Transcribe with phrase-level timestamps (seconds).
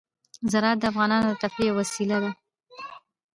[0.51, 2.31] زراعت د افغانانو د تفریح یوه وسیله ده.